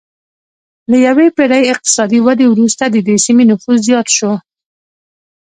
[0.91, 4.31] له یوې پېړۍ اقتصادي ودې وروسته د دې سیمې نفوس زیات شو